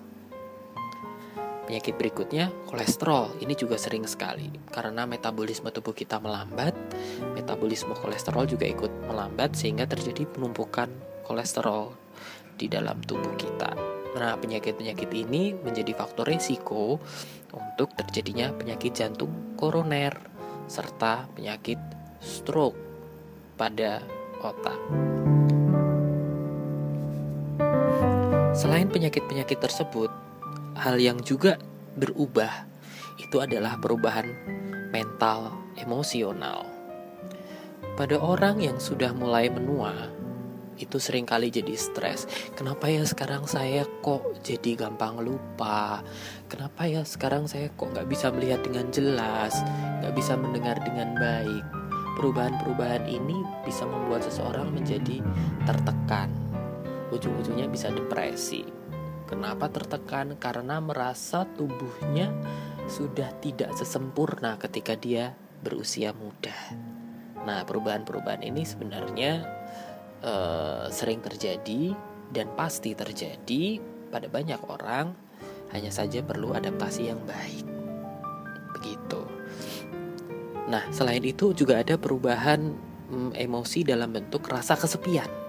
Penyakit 1.71 1.95
berikutnya 1.95 2.51
kolesterol. 2.67 3.39
Ini 3.39 3.55
juga 3.55 3.79
sering 3.79 4.03
sekali 4.03 4.51
karena 4.75 5.07
metabolisme 5.07 5.71
tubuh 5.71 5.95
kita 5.95 6.19
melambat, 6.19 6.75
metabolisme 7.31 7.95
kolesterol 7.95 8.43
juga 8.43 8.67
ikut 8.67 8.91
melambat 9.07 9.55
sehingga 9.55 9.87
terjadi 9.87 10.27
penumpukan 10.27 10.91
kolesterol 11.23 11.95
di 12.59 12.67
dalam 12.67 12.99
tubuh 13.07 13.31
kita. 13.39 13.71
Nah, 14.19 14.35
penyakit-penyakit 14.35 15.15
ini 15.15 15.55
menjadi 15.55 15.95
faktor 15.95 16.27
resiko 16.27 16.99
untuk 17.55 17.95
terjadinya 17.95 18.51
penyakit 18.51 18.91
jantung 18.91 19.55
koroner 19.55 20.11
serta 20.67 21.31
penyakit 21.39 21.79
stroke 22.19 22.75
pada 23.55 24.03
otak. 24.43 24.75
Selain 28.51 28.91
penyakit-penyakit 28.91 29.55
tersebut, 29.63 30.30
hal 30.81 30.97
yang 30.97 31.21
juga 31.21 31.61
berubah 31.93 32.65
itu 33.21 33.37
adalah 33.37 33.77
perubahan 33.77 34.25
mental 34.89 35.53
emosional. 35.77 36.65
Pada 37.93 38.17
orang 38.17 38.57
yang 38.57 38.81
sudah 38.81 39.13
mulai 39.13 39.45
menua, 39.53 39.93
itu 40.81 40.97
sering 40.97 41.29
kali 41.29 41.53
jadi 41.53 41.77
stres. 41.77 42.25
Kenapa 42.57 42.89
ya 42.89 43.05
sekarang 43.05 43.45
saya 43.45 43.85
kok 44.01 44.41
jadi 44.41 44.73
gampang 44.73 45.21
lupa? 45.21 46.01
Kenapa 46.49 46.89
ya 46.89 47.05
sekarang 47.05 47.45
saya 47.45 47.69
kok 47.77 47.93
nggak 47.93 48.09
bisa 48.09 48.33
melihat 48.33 48.65
dengan 48.65 48.89
jelas, 48.89 49.53
nggak 50.01 50.17
bisa 50.17 50.33
mendengar 50.33 50.81
dengan 50.81 51.13
baik? 51.13 51.61
Perubahan-perubahan 52.17 53.05
ini 53.05 53.37
bisa 53.61 53.85
membuat 53.85 54.25
seseorang 54.25 54.73
menjadi 54.73 55.21
tertekan. 55.69 56.33
Ujung-ujungnya 57.13 57.69
bisa 57.69 57.93
depresi. 57.93 58.80
Kenapa 59.31 59.71
tertekan? 59.71 60.35
Karena 60.35 60.83
merasa 60.83 61.47
tubuhnya 61.47 62.35
sudah 62.91 63.31
tidak 63.39 63.71
sesempurna 63.79 64.59
ketika 64.59 64.99
dia 64.99 65.31
berusia 65.63 66.11
muda. 66.11 66.51
Nah, 67.47 67.63
perubahan-perubahan 67.63 68.43
ini 68.43 68.67
sebenarnya 68.67 69.47
uh, 70.19 70.91
sering 70.91 71.23
terjadi 71.23 71.95
dan 72.27 72.51
pasti 72.59 72.91
terjadi 72.91 73.79
pada 74.11 74.27
banyak 74.27 74.59
orang, 74.67 75.15
hanya 75.71 75.95
saja 75.95 76.19
perlu 76.19 76.51
adaptasi 76.51 77.07
yang 77.07 77.23
baik. 77.23 77.63
Begitu. 78.75 79.21
Nah, 80.67 80.91
selain 80.91 81.23
itu 81.23 81.55
juga 81.55 81.79
ada 81.79 81.95
perubahan 81.95 82.75
mm, 83.07 83.31
emosi 83.39 83.87
dalam 83.87 84.11
bentuk 84.11 84.43
rasa 84.51 84.75
kesepian. 84.75 85.40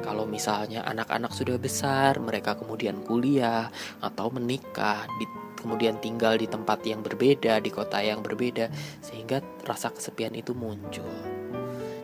Kalau 0.00 0.24
misalnya 0.24 0.86
anak-anak 0.86 1.34
sudah 1.34 1.58
besar, 1.60 2.16
mereka 2.22 2.56
kemudian 2.56 3.02
kuliah 3.04 3.68
atau 4.00 4.32
menikah, 4.32 5.04
di, 5.18 5.26
kemudian 5.60 6.00
tinggal 6.00 6.40
di 6.40 6.48
tempat 6.48 6.80
yang 6.86 7.04
berbeda, 7.04 7.60
di 7.60 7.68
kota 7.68 8.00
yang 8.00 8.24
berbeda, 8.24 8.72
sehingga 9.04 9.44
rasa 9.66 9.92
kesepian 9.92 10.32
itu 10.32 10.56
muncul. 10.56 11.10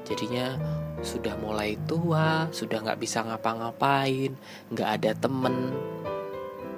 Jadinya 0.05 0.61
sudah 1.01 1.35
mulai 1.41 1.81
tua, 1.89 2.47
sudah 2.53 2.85
nggak 2.85 3.01
bisa 3.01 3.25
ngapa-ngapain, 3.25 4.37
nggak 4.71 4.91
ada 5.01 5.11
temen, 5.17 5.73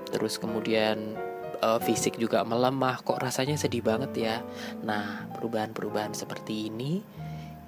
terus 0.09 0.39
kemudian 0.39 1.19
uh, 1.61 1.83
fisik 1.83 2.17
juga 2.17 2.47
melemah, 2.47 3.03
kok 3.03 3.21
rasanya 3.21 3.59
sedih 3.59 3.85
banget 3.85 4.13
ya. 4.17 4.37
Nah, 4.81 5.29
perubahan-perubahan 5.37 6.15
seperti 6.17 6.73
ini 6.73 7.03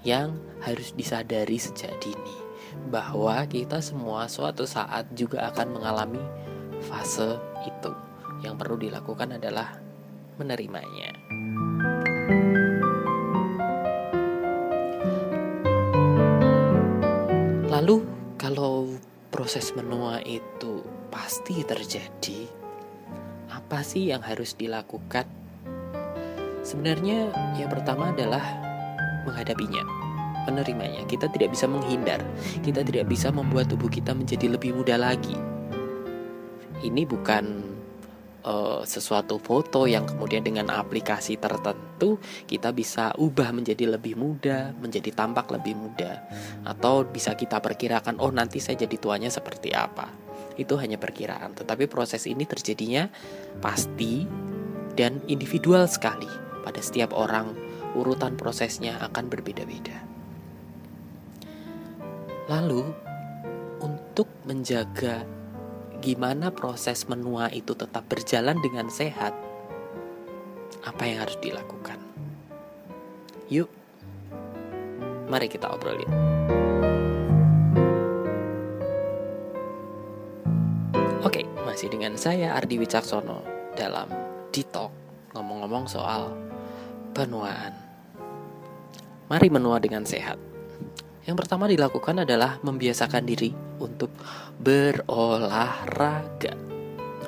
yang 0.01 0.33
harus 0.65 0.97
disadari 0.97 1.61
sejak 1.61 1.93
dini 2.01 2.50
bahwa 2.89 3.45
kita 3.47 3.79
semua 3.83 4.27
suatu 4.31 4.65
saat 4.65 5.09
juga 5.13 5.51
akan 5.53 5.79
mengalami 5.79 6.23
fase 6.87 7.37
itu. 7.67 7.93
Yang 8.41 8.55
perlu 8.57 8.77
dilakukan 8.81 9.37
adalah 9.37 9.77
menerimanya. 10.41 11.13
Lalu 17.69 18.05
kalau 18.41 18.93
proses 19.29 19.73
menua 19.77 20.21
itu 20.25 20.85
pasti 21.13 21.61
terjadi, 21.65 22.49
apa 23.53 23.85
sih 23.85 24.09
yang 24.13 24.21
harus 24.25 24.57
dilakukan? 24.57 25.25
Sebenarnya 26.61 27.33
yang 27.57 27.73
pertama 27.73 28.13
adalah 28.13 28.43
menghadapinya, 29.25 29.81
menerimanya. 30.49 31.05
Kita 31.05 31.29
tidak 31.29 31.53
bisa 31.53 31.67
menghindar, 31.67 32.23
kita 32.65 32.81
tidak 32.87 33.09
bisa 33.11 33.29
membuat 33.35 33.69
tubuh 33.69 33.91
kita 33.91 34.15
menjadi 34.17 34.47
lebih 34.53 34.77
muda 34.77 34.97
lagi. 34.97 35.37
Ini 36.81 37.05
bukan 37.05 37.45
uh, 38.45 38.83
sesuatu 38.85 39.37
foto 39.41 39.85
yang 39.85 40.09
kemudian 40.09 40.41
dengan 40.45 40.73
aplikasi 40.73 41.37
tertentu 41.37 42.21
kita 42.49 42.73
bisa 42.73 43.13
ubah 43.17 43.53
menjadi 43.53 43.97
lebih 43.97 44.17
muda, 44.17 44.73
menjadi 44.81 45.13
tampak 45.13 45.53
lebih 45.53 45.77
muda, 45.77 46.25
atau 46.65 47.05
bisa 47.05 47.37
kita 47.37 47.61
perkirakan 47.61 48.21
oh 48.21 48.33
nanti 48.33 48.61
saya 48.61 48.85
jadi 48.85 48.97
tuanya 48.97 49.29
seperti 49.29 49.73
apa. 49.77 50.09
Itu 50.57 50.77
hanya 50.77 51.01
perkiraan, 51.01 51.57
tetapi 51.57 51.89
proses 51.89 52.29
ini 52.29 52.45
terjadinya 52.45 53.09
pasti 53.61 54.29
dan 54.97 55.23
individual 55.29 55.89
sekali 55.89 56.29
pada 56.65 56.81
setiap 56.81 57.17
orang. 57.17 57.53
Urutan 57.91 58.39
prosesnya 58.39 59.03
akan 59.03 59.27
berbeda-beda. 59.27 60.10
Lalu, 62.51 62.83
untuk 63.79 64.27
menjaga 64.43 65.23
gimana 66.03 66.51
proses 66.51 67.07
menua 67.07 67.47
itu 67.55 67.79
tetap 67.79 68.03
berjalan 68.11 68.59
dengan 68.59 68.91
sehat, 68.91 69.31
apa 70.83 71.03
yang 71.07 71.23
harus 71.23 71.39
dilakukan? 71.39 72.03
Yuk, 73.55 73.71
mari 75.31 75.47
kita 75.47 75.71
obrolin. 75.71 76.11
Oke, 81.23 81.47
masih 81.63 81.87
dengan 81.87 82.19
saya 82.19 82.59
Ardi 82.59 82.83
Wicaksono 82.83 83.47
dalam 83.79 84.11
Ditok 84.51 84.91
ngomong-ngomong 85.39 85.87
soal 85.87 86.35
penuaan. 87.15 87.79
Mari 89.31 89.47
menua 89.55 89.79
dengan 89.79 90.03
sehat. 90.03 90.51
Yang 91.25 91.37
pertama 91.45 91.69
dilakukan 91.69 92.25
adalah 92.25 92.57
membiasakan 92.65 93.25
diri 93.29 93.53
untuk 93.77 94.09
berolahraga. 94.57 96.57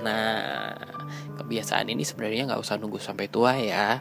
Nah, 0.01 0.73
kebiasaan 1.37 1.93
ini 1.93 2.03
sebenarnya 2.03 2.49
nggak 2.49 2.63
usah 2.63 2.81
nunggu 2.81 2.97
sampai 2.97 3.29
tua 3.29 3.53
ya. 3.61 4.01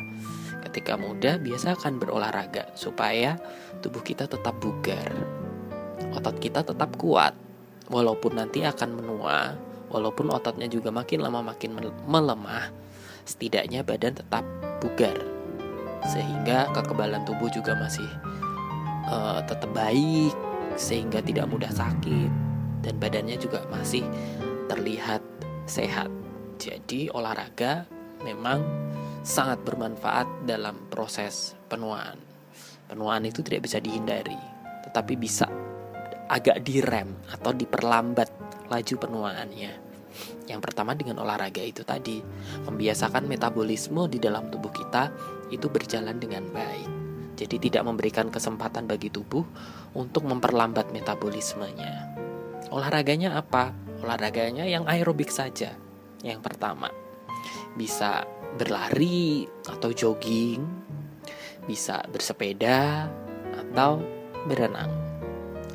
Ketika 0.63 0.95
muda, 0.95 1.35
biasakan 1.35 1.99
berolahraga 1.99 2.71
supaya 2.79 3.35
tubuh 3.83 3.99
kita 3.99 4.29
tetap 4.29 4.55
bugar, 4.63 5.11
otot 6.15 6.39
kita 6.39 6.63
tetap 6.63 6.95
kuat, 6.95 7.35
walaupun 7.91 8.39
nanti 8.39 8.63
akan 8.63 8.95
menua, 8.95 9.59
walaupun 9.91 10.31
ototnya 10.31 10.71
juga 10.71 10.93
makin 10.93 11.19
lama 11.19 11.43
makin 11.43 11.75
melemah, 12.07 12.71
setidaknya 13.27 13.83
badan 13.83 14.15
tetap 14.15 14.47
bugar 14.79 15.31
sehingga 16.09 16.65
kekebalan 16.73 17.21
tubuh 17.29 17.45
juga 17.53 17.77
masih 17.77 18.07
uh, 19.11 19.43
tetap 19.43 19.69
baik 19.75 20.33
sehingga 20.79 21.19
tidak 21.19 21.51
mudah 21.51 21.69
sakit 21.69 22.31
dan 22.81 22.93
badannya 22.97 23.35
juga 23.37 23.67
masih 23.67 24.07
terlihat 24.71 25.21
sehat. 25.67 26.07
Jadi 26.57 27.11
olahraga 27.11 27.85
memang 28.23 28.63
sangat 29.21 29.61
bermanfaat 29.61 30.47
dalam 30.47 30.89
proses 30.89 31.53
penuaan. 31.69 32.17
Penuaan 32.89 33.23
itu 33.23 33.39
tidak 33.45 33.69
bisa 33.69 33.77
dihindari, 33.79 34.37
tetapi 34.87 35.15
bisa 35.15 35.47
agak 36.27 36.63
direm 36.63 37.11
atau 37.31 37.51
diperlambat 37.55 38.29
laju 38.67 38.95
penuaannya. 38.97 39.73
Yang 40.47 40.59
pertama 40.59 40.91
dengan 40.91 41.23
olahraga 41.23 41.63
itu 41.63 41.87
tadi, 41.87 42.19
membiasakan 42.67 43.31
metabolisme 43.31 44.11
di 44.11 44.19
dalam 44.19 44.51
tubuh 44.51 44.71
kita 44.75 45.07
itu 45.47 45.71
berjalan 45.71 46.19
dengan 46.19 46.43
baik. 46.51 47.00
Jadi 47.41 47.57
tidak 47.57 47.89
memberikan 47.89 48.29
kesempatan 48.29 48.85
bagi 48.85 49.09
tubuh 49.09 49.41
untuk 49.97 50.29
memperlambat 50.29 50.93
metabolismenya. 50.93 52.13
Olahraganya 52.69 53.33
apa? 53.33 53.73
Olahraganya 54.05 54.69
yang 54.69 54.85
aerobik 54.85 55.33
saja. 55.33 55.73
Yang 56.21 56.45
pertama, 56.45 56.93
bisa 57.73 58.29
berlari 58.61 59.49
atau 59.65 59.89
jogging, 59.89 60.61
bisa 61.65 62.05
bersepeda 62.13 63.09
atau 63.57 64.05
berenang. 64.45 64.93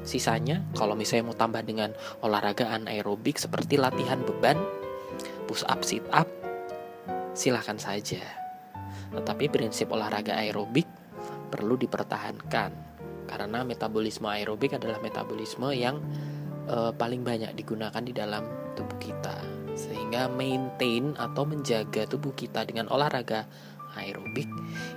Sisanya, 0.07 0.63
kalau 0.79 0.95
misalnya 0.95 1.35
mau 1.35 1.35
tambah 1.35 1.67
dengan 1.67 1.91
olahraga 2.23 2.71
anaerobik 2.71 3.43
seperti 3.43 3.75
latihan 3.75 4.23
beban, 4.23 4.55
push 5.51 5.67
up, 5.67 5.83
sit 5.83 6.07
up, 6.15 6.31
silahkan 7.35 7.75
saja. 7.75 8.23
Tetapi 9.11 9.51
prinsip 9.51 9.91
olahraga 9.91 10.39
aerobik 10.39 10.87
perlu 11.49 11.79
dipertahankan 11.79 12.71
karena 13.27 13.67
metabolisme 13.67 14.31
aerobik 14.31 14.79
adalah 14.79 15.03
metabolisme 15.03 15.75
yang 15.75 15.99
e, 16.71 16.95
paling 16.95 17.27
banyak 17.27 17.53
digunakan 17.59 18.03
di 18.03 18.15
dalam 18.15 18.47
tubuh 18.79 18.99
kita. 19.03 19.37
Sehingga 19.77 20.33
maintain 20.33 21.13
atau 21.19 21.45
menjaga 21.45 22.09
tubuh 22.09 22.33
kita 22.33 22.65
dengan 22.65 22.89
olahraga 22.89 23.45
aerobik 23.99 24.49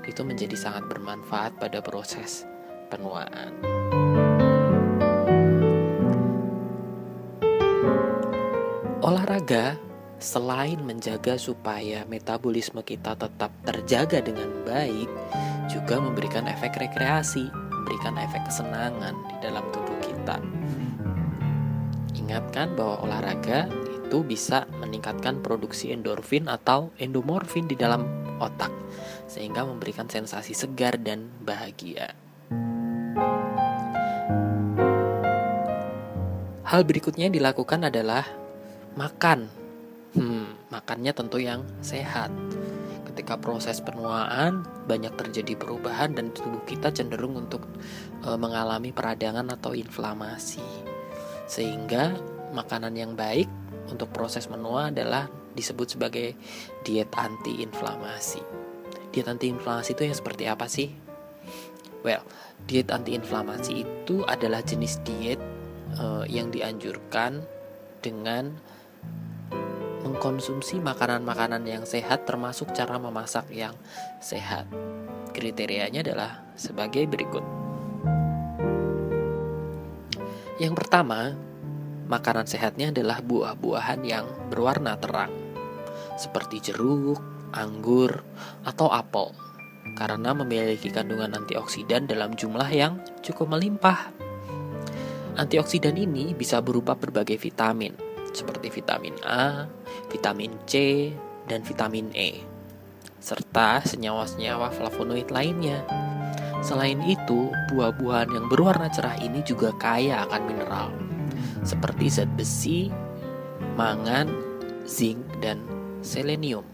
itu 0.08 0.22
menjadi 0.24 0.56
sangat 0.56 0.88
bermanfaat 0.88 1.60
pada 1.60 1.84
proses 1.84 2.48
penuaan. 2.88 3.60
Olahraga 9.00 9.89
selain 10.20 10.78
menjaga 10.84 11.40
supaya 11.40 12.04
metabolisme 12.06 12.84
kita 12.84 13.16
tetap 13.16 13.52
terjaga 13.64 14.20
dengan 14.20 14.52
baik, 14.68 15.08
juga 15.72 15.98
memberikan 16.04 16.46
efek 16.46 16.76
rekreasi, 16.76 17.48
memberikan 17.50 18.20
efek 18.20 18.44
kesenangan 18.52 19.16
di 19.32 19.36
dalam 19.40 19.64
tubuh 19.72 19.98
kita. 20.04 20.38
Ingatkan 22.20 22.76
bahwa 22.76 23.02
olahraga 23.08 23.72
itu 23.90 24.22
bisa 24.22 24.68
meningkatkan 24.84 25.40
produksi 25.40 25.96
endorfin 25.96 26.52
atau 26.52 26.92
endomorfin 27.00 27.66
di 27.66 27.80
dalam 27.80 28.04
otak, 28.44 28.70
sehingga 29.26 29.64
memberikan 29.64 30.06
sensasi 30.12 30.52
segar 30.54 31.00
dan 31.00 31.32
bahagia. 31.42 32.14
Hal 36.70 36.86
berikutnya 36.86 37.26
yang 37.26 37.34
dilakukan 37.34 37.90
adalah 37.90 38.30
makan. 38.94 39.59
Makannya 40.70 41.14
tentu 41.18 41.42
yang 41.42 41.66
sehat. 41.82 42.30
Ketika 43.10 43.42
proses 43.42 43.82
penuaan 43.82 44.64
banyak 44.86 45.12
terjadi 45.18 45.58
perubahan 45.58 46.14
dan 46.14 46.30
tubuh 46.30 46.62
kita 46.70 46.94
cenderung 46.94 47.36
untuk 47.36 47.66
e, 48.22 48.30
mengalami 48.38 48.94
peradangan 48.94 49.50
atau 49.50 49.74
inflamasi. 49.74 50.64
Sehingga 51.50 52.14
makanan 52.54 52.94
yang 52.94 53.18
baik 53.18 53.50
untuk 53.90 54.14
proses 54.14 54.46
menua 54.46 54.94
adalah 54.94 55.26
disebut 55.58 55.98
sebagai 55.98 56.38
diet 56.86 57.10
anti-inflamasi. 57.18 58.42
Diet 59.10 59.26
anti-inflamasi 59.26 59.98
itu 59.98 60.06
yang 60.06 60.18
seperti 60.18 60.46
apa 60.46 60.70
sih? 60.70 60.94
Well, 62.06 62.22
diet 62.70 62.94
anti-inflamasi 62.94 63.84
itu 63.84 64.22
adalah 64.30 64.62
jenis 64.62 65.02
diet 65.02 65.42
uh, 65.98 66.24
yang 66.30 66.54
dianjurkan 66.54 67.44
dengan 68.00 68.56
mengkonsumsi 70.20 70.84
makanan-makanan 70.84 71.64
yang 71.64 71.88
sehat 71.88 72.28
termasuk 72.28 72.76
cara 72.76 73.00
memasak 73.00 73.48
yang 73.56 73.72
sehat. 74.20 74.68
Kriterianya 75.32 76.04
adalah 76.04 76.44
sebagai 76.60 77.08
berikut. 77.08 77.40
Yang 80.60 80.76
pertama, 80.76 81.40
makanan 82.12 82.52
sehatnya 82.52 82.92
adalah 82.92 83.24
buah-buahan 83.24 84.04
yang 84.04 84.28
berwarna 84.52 85.00
terang, 85.00 85.32
seperti 86.20 86.68
jeruk, 86.68 87.24
anggur, 87.56 88.20
atau 88.68 88.92
apel, 88.92 89.32
karena 89.96 90.36
memiliki 90.36 90.92
kandungan 90.92 91.32
antioksidan 91.32 92.12
dalam 92.12 92.36
jumlah 92.36 92.68
yang 92.68 93.00
cukup 93.24 93.56
melimpah. 93.56 94.12
Antioksidan 95.40 95.96
ini 95.96 96.36
bisa 96.36 96.60
berupa 96.60 97.00
berbagai 97.00 97.40
vitamin, 97.40 98.09
seperti 98.34 98.70
vitamin 98.70 99.16
A, 99.26 99.66
vitamin 100.10 100.56
C, 100.66 101.10
dan 101.50 101.66
vitamin 101.66 102.14
E, 102.14 102.46
serta 103.20 103.84
senyawa-senyawa 103.84 104.72
flavonoid 104.72 105.28
lainnya. 105.34 105.84
Selain 106.60 107.00
itu, 107.08 107.52
buah-buahan 107.72 108.36
yang 108.36 108.46
berwarna 108.52 108.92
cerah 108.92 109.16
ini 109.20 109.40
juga 109.48 109.72
kaya 109.80 110.28
akan 110.28 110.42
mineral, 110.44 110.90
seperti 111.64 112.12
zat 112.12 112.32
besi, 112.36 112.92
mangan, 113.80 114.28
zinc, 114.84 115.24
dan 115.40 115.64
selenium. 116.04 116.68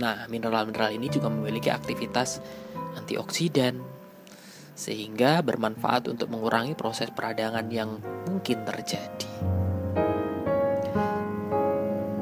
Nah, 0.00 0.24
mineral-mineral 0.32 0.94
ini 0.96 1.12
juga 1.12 1.28
memiliki 1.28 1.68
aktivitas 1.68 2.40
antioksidan, 2.96 3.82
sehingga 4.78 5.42
bermanfaat 5.42 6.06
untuk 6.08 6.30
mengurangi 6.30 6.78
proses 6.78 7.10
peradangan 7.10 7.66
yang 7.68 7.98
mungkin 8.30 8.62
terjadi. 8.62 9.67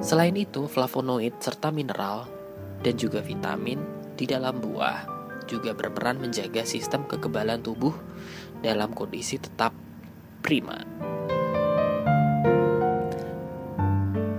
Selain 0.06 0.38
itu, 0.38 0.70
flavonoid 0.70 1.42
serta 1.42 1.74
mineral 1.74 2.30
dan 2.78 2.94
juga 2.94 3.18
vitamin 3.18 3.82
di 4.14 4.22
dalam 4.22 4.62
buah 4.62 5.02
juga 5.50 5.74
berperan 5.74 6.22
menjaga 6.22 6.62
sistem 6.62 7.10
kekebalan 7.10 7.58
tubuh 7.58 7.90
dalam 8.62 8.94
kondisi 8.94 9.34
tetap 9.42 9.74
prima. 10.46 10.78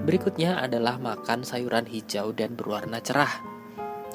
Berikutnya 0.08 0.64
adalah 0.64 0.96
makan 1.04 1.44
sayuran 1.44 1.84
hijau 1.84 2.32
dan 2.32 2.56
berwarna 2.56 3.04
cerah. 3.04 3.44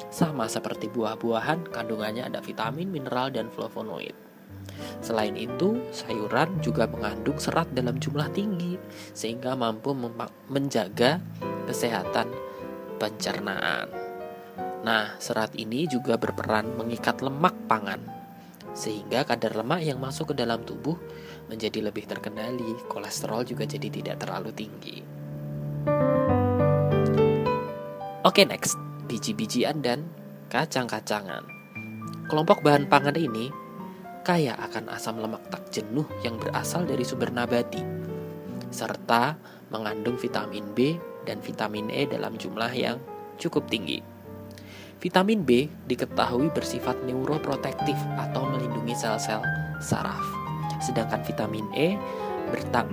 Sama 0.09 0.49
seperti 0.49 0.89
buah-buahan, 0.89 1.69
kandungannya 1.69 2.33
ada 2.33 2.41
vitamin, 2.41 2.89
mineral, 2.89 3.29
dan 3.29 3.53
flavonoid. 3.53 4.22
Selain 5.03 5.35
itu, 5.35 5.79
sayuran 5.91 6.59
juga 6.63 6.87
mengandung 6.87 7.35
serat 7.37 7.67
dalam 7.75 7.99
jumlah 7.99 8.31
tinggi 8.31 8.79
sehingga 9.11 9.53
mampu 9.53 9.91
menjaga 10.47 11.19
kesehatan 11.67 12.31
pencernaan. 12.97 13.91
Nah, 14.83 15.15
serat 15.19 15.55
ini 15.55 15.87
juga 15.87 16.19
berperan 16.19 16.75
mengikat 16.75 17.23
lemak 17.23 17.55
pangan 17.71 18.23
sehingga 18.73 19.21
kadar 19.21 19.53
lemak 19.53 19.85
yang 19.85 20.01
masuk 20.01 20.33
ke 20.33 20.35
dalam 20.41 20.65
tubuh 20.65 20.97
menjadi 21.45 21.85
lebih 21.85 22.09
terkendali, 22.09 22.73
kolesterol 22.89 23.45
juga 23.45 23.69
jadi 23.69 23.87
tidak 23.87 24.25
terlalu 24.25 24.49
tinggi. 24.51 24.97
Oke, 28.25 28.47
next, 28.49 28.73
biji-bijian 29.05 29.85
dan 29.85 30.09
kacang-kacangan. 30.49 31.45
Kelompok 32.25 32.65
bahan 32.65 32.89
pangan 32.89 33.13
ini 33.13 33.53
kaya 34.23 34.55
akan 34.55 34.87
asam 34.95 35.19
lemak 35.19 35.43
tak 35.51 35.67
jenuh 35.69 36.07
yang 36.23 36.39
berasal 36.39 36.87
dari 36.87 37.03
sumber 37.03 37.29
nabati, 37.29 37.83
serta 38.71 39.35
mengandung 39.69 40.15
vitamin 40.15 40.63
B 40.71 40.95
dan 41.27 41.43
vitamin 41.43 41.91
E 41.91 42.07
dalam 42.07 42.39
jumlah 42.39 42.71
yang 42.71 42.97
cukup 43.35 43.67
tinggi. 43.67 43.99
Vitamin 45.03 45.43
B 45.43 45.67
diketahui 45.67 46.47
bersifat 46.55 47.03
neuroprotektif 47.03 47.99
atau 48.15 48.47
melindungi 48.47 48.95
sel-sel 48.95 49.43
saraf. 49.83 50.23
Sedangkan 50.79 51.19
vitamin 51.27 51.67
E 51.75 51.99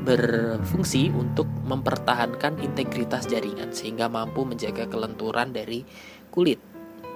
berfungsi 0.03 1.13
untuk 1.13 1.47
mempertahankan 1.47 2.59
integritas 2.65 3.29
jaringan 3.29 3.71
sehingga 3.71 4.09
mampu 4.09 4.43
menjaga 4.43 4.89
kelenturan 4.89 5.53
dari 5.53 5.85
kulit. 6.33 6.59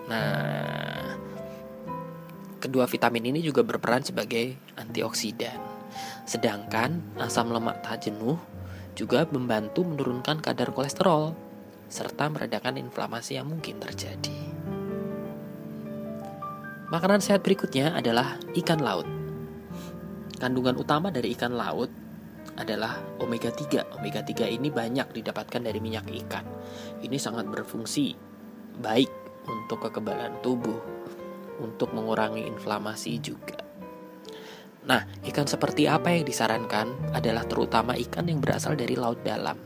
Nah, 0.06 1.03
kedua 2.64 2.88
vitamin 2.88 3.28
ini 3.28 3.44
juga 3.44 3.60
berperan 3.60 4.00
sebagai 4.00 4.56
antioksidan. 4.80 5.60
Sedangkan 6.24 7.04
asam 7.20 7.52
lemak 7.52 7.84
tak 7.84 8.08
jenuh 8.08 8.40
juga 8.96 9.28
membantu 9.28 9.84
menurunkan 9.84 10.40
kadar 10.40 10.72
kolesterol 10.72 11.36
serta 11.92 12.32
meredakan 12.32 12.80
inflamasi 12.80 13.36
yang 13.36 13.52
mungkin 13.52 13.76
terjadi. 13.76 14.38
Makanan 16.88 17.20
sehat 17.20 17.44
berikutnya 17.44 17.92
adalah 17.92 18.40
ikan 18.56 18.80
laut. 18.80 19.04
Kandungan 20.40 20.78
utama 20.80 21.12
dari 21.12 21.36
ikan 21.36 21.52
laut 21.52 21.90
adalah 22.54 23.02
omega 23.18 23.50
3. 23.50 23.98
Omega 23.98 24.22
3 24.22 24.46
ini 24.46 24.70
banyak 24.70 25.10
didapatkan 25.10 25.60
dari 25.60 25.80
minyak 25.82 26.06
ikan. 26.24 26.46
Ini 27.02 27.18
sangat 27.18 27.50
berfungsi 27.50 28.14
baik 28.78 29.10
untuk 29.48 29.90
kekebalan 29.90 30.38
tubuh, 30.40 30.78
untuk 31.60 31.94
mengurangi 31.94 32.46
inflamasi 32.46 33.18
juga. 33.22 33.60
Nah, 34.84 35.00
ikan 35.24 35.48
seperti 35.48 35.88
apa 35.88 36.12
yang 36.12 36.28
disarankan 36.28 37.16
adalah 37.16 37.48
terutama 37.48 37.96
ikan 37.96 38.28
yang 38.28 38.40
berasal 38.42 38.76
dari 38.76 38.92
laut 38.94 39.24
dalam, 39.24 39.56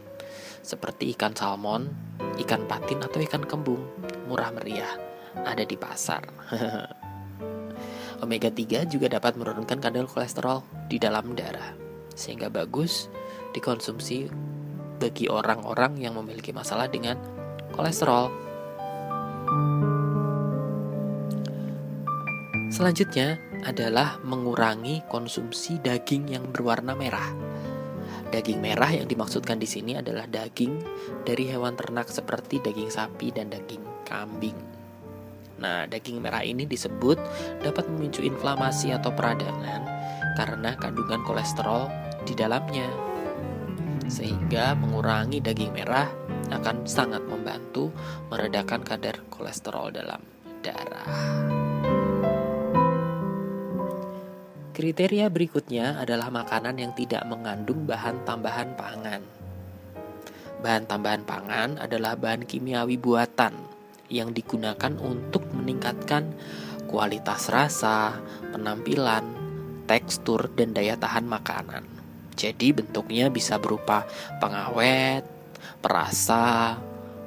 seperti 0.62 1.10
ikan 1.18 1.34
salmon, 1.34 1.90
ikan 2.38 2.68
patin 2.70 3.02
atau 3.02 3.18
ikan 3.26 3.42
kembung, 3.42 3.82
murah 4.30 4.54
meriah, 4.54 4.94
ada 5.42 5.66
di 5.66 5.74
pasar. 5.74 6.22
Omega 8.22 8.50
3 8.50 8.86
juga 8.90 9.06
dapat 9.10 9.38
menurunkan 9.38 9.78
kadar 9.78 10.06
kolesterol 10.06 10.62
di 10.90 10.98
dalam 10.98 11.38
darah 11.38 11.78
sehingga 12.18 12.50
bagus 12.50 13.06
dikonsumsi 13.54 14.26
bagi 14.98 15.30
orang-orang 15.30 16.02
yang 16.02 16.18
memiliki 16.18 16.50
masalah 16.50 16.90
dengan 16.90 17.14
kolesterol. 17.70 18.26
Selanjutnya 22.68 23.40
adalah 23.64 24.20
mengurangi 24.20 25.00
konsumsi 25.08 25.80
daging 25.80 26.36
yang 26.36 26.44
berwarna 26.52 26.92
merah. 26.92 27.32
Daging 28.28 28.60
merah 28.60 28.92
yang 28.92 29.08
dimaksudkan 29.08 29.56
di 29.56 29.64
sini 29.64 29.96
adalah 29.96 30.28
daging 30.28 30.84
dari 31.24 31.48
hewan 31.48 31.72
ternak 31.80 32.12
seperti 32.12 32.60
daging 32.60 32.92
sapi 32.92 33.32
dan 33.32 33.48
daging 33.48 33.80
kambing. 34.04 34.56
Nah, 35.58 35.88
daging 35.88 36.20
merah 36.20 36.44
ini 36.44 36.68
disebut 36.68 37.16
dapat 37.64 37.88
memicu 37.88 38.20
inflamasi 38.20 38.92
atau 38.92 39.10
peradangan 39.16 39.82
karena 40.36 40.76
kandungan 40.76 41.24
kolesterol 41.24 41.88
di 42.28 42.36
dalamnya. 42.36 42.86
Sehingga 44.12 44.76
mengurangi 44.76 45.40
daging 45.40 45.72
merah 45.72 46.06
akan 46.52 46.84
sangat 46.84 47.24
membantu 47.24 47.88
meredakan 48.28 48.84
kadar 48.84 49.24
kolesterol 49.32 49.88
dalam 49.88 50.20
darah. 50.60 51.57
Kriteria 54.78 55.26
berikutnya 55.26 55.98
adalah 55.98 56.30
makanan 56.30 56.78
yang 56.78 56.94
tidak 56.94 57.26
mengandung 57.26 57.82
bahan 57.82 58.22
tambahan 58.22 58.78
pangan. 58.78 59.18
Bahan 60.62 60.86
tambahan 60.86 61.26
pangan 61.26 61.82
adalah 61.82 62.14
bahan 62.14 62.46
kimiawi 62.46 62.94
buatan 62.94 63.58
yang 64.06 64.30
digunakan 64.30 64.94
untuk 65.02 65.50
meningkatkan 65.50 66.30
kualitas 66.86 67.50
rasa, 67.50 68.22
penampilan, 68.54 69.26
tekstur, 69.90 70.46
dan 70.54 70.70
daya 70.70 70.94
tahan 70.94 71.26
makanan. 71.26 71.82
Jadi 72.38 72.70
bentuknya 72.70 73.34
bisa 73.34 73.58
berupa 73.58 74.06
pengawet, 74.38 75.26
perasa, 75.82 76.78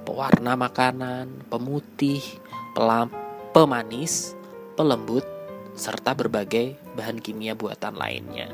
pewarna 0.07 0.55
makanan, 0.55 1.51
pemutih, 1.51 2.23
pelam, 2.71 3.11
pemanis, 3.51 4.39
pelembut, 4.79 5.27
serta 5.75 6.13
berbagai 6.13 6.75
bahan 6.95 7.23
kimia 7.23 7.55
buatan 7.55 7.95
lainnya. 7.95 8.51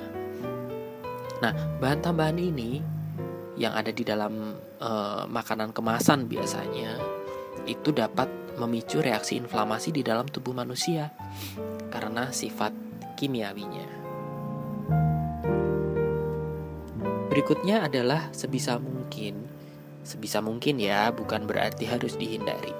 Nah, 1.37 1.53
bahan 1.77 2.01
tambahan 2.01 2.37
ini 2.37 2.81
yang 3.57 3.73
ada 3.73 3.89
di 3.89 4.05
dalam 4.05 4.57
e, 4.77 4.91
makanan 5.29 5.73
kemasan 5.73 6.29
biasanya 6.29 6.97
itu 7.65 7.89
dapat 7.93 8.29
memicu 8.57 9.01
reaksi 9.01 9.37
inflamasi 9.37 9.93
di 9.93 10.01
dalam 10.01 10.25
tubuh 10.29 10.53
manusia 10.53 11.13
karena 11.93 12.33
sifat 12.33 12.73
kimiawinya. 13.17 13.97
Berikutnya 17.29 17.85
adalah 17.85 18.33
sebisa 18.33 18.81
mungkin. 18.81 19.45
Sebisa 20.01 20.41
mungkin 20.41 20.81
ya, 20.81 21.13
bukan 21.13 21.45
berarti 21.45 21.85
harus 21.85 22.17
dihindari. 22.17 22.73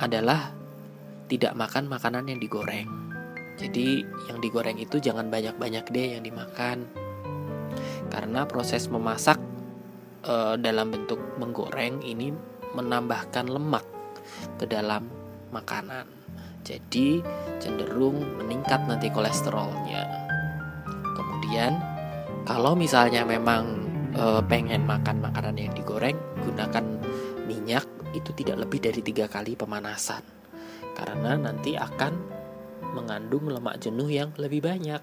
Adalah 0.00 0.57
tidak 1.28 1.52
makan 1.54 1.86
makanan 1.86 2.26
yang 2.32 2.40
digoreng. 2.40 2.88
Jadi 3.58 4.02
yang 4.30 4.38
digoreng 4.40 4.78
itu 4.80 4.96
jangan 5.02 5.28
banyak-banyak 5.28 5.84
deh 5.92 6.18
yang 6.18 6.24
dimakan. 6.24 6.88
Karena 8.08 8.48
proses 8.48 8.88
memasak 8.88 9.36
e, 10.24 10.56
dalam 10.58 10.88
bentuk 10.88 11.20
menggoreng 11.36 12.00
ini 12.00 12.32
menambahkan 12.72 13.46
lemak 13.50 13.84
ke 14.56 14.64
dalam 14.64 15.10
makanan. 15.52 16.06
Jadi 16.62 17.20
cenderung 17.58 18.24
meningkat 18.40 18.86
nanti 18.86 19.10
kolesterolnya. 19.12 20.04
Kemudian 21.16 21.76
kalau 22.46 22.78
misalnya 22.78 23.26
memang 23.26 23.84
e, 24.14 24.24
pengen 24.46 24.86
makan 24.86 25.18
makanan 25.18 25.58
yang 25.58 25.74
digoreng, 25.74 26.16
gunakan 26.46 26.84
minyak 27.44 27.84
itu 28.14 28.32
tidak 28.32 28.64
lebih 28.64 28.80
dari 28.80 29.00
tiga 29.04 29.28
kali 29.28 29.52
pemanasan, 29.58 30.37
karena 30.98 31.38
nanti 31.38 31.78
akan 31.78 32.18
mengandung 32.98 33.46
lemak 33.46 33.78
jenuh 33.78 34.10
yang 34.10 34.34
lebih 34.34 34.66
banyak. 34.66 34.98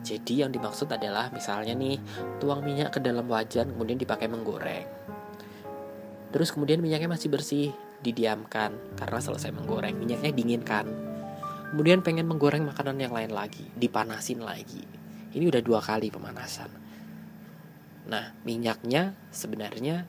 Jadi 0.00 0.40
yang 0.40 0.48
dimaksud 0.48 0.88
adalah 0.88 1.28
misalnya 1.28 1.76
nih 1.76 2.00
tuang 2.40 2.64
minyak 2.64 2.96
ke 2.96 3.04
dalam 3.04 3.28
wajan 3.28 3.76
kemudian 3.76 4.00
dipakai 4.00 4.32
menggoreng. 4.32 4.88
Terus 6.32 6.48
kemudian 6.50 6.80
minyaknya 6.80 7.12
masih 7.12 7.28
bersih, 7.28 7.68
didiamkan 8.00 8.74
karena 8.96 9.20
selesai 9.20 9.52
menggoreng 9.52 9.94
minyaknya 9.94 10.32
dinginkan. 10.32 10.88
Kemudian 11.68 12.00
pengen 12.00 12.24
menggoreng 12.24 12.64
makanan 12.64 12.96
yang 12.96 13.12
lain 13.12 13.30
lagi, 13.36 13.68
dipanasin 13.76 14.40
lagi 14.40 15.04
ini 15.34 15.50
udah 15.50 15.62
dua 15.62 15.82
kali 15.82 16.08
pemanasan. 16.14 16.70
Nah, 18.06 18.38
minyaknya 18.46 19.18
sebenarnya 19.34 20.06